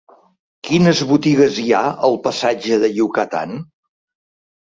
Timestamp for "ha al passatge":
1.79-2.79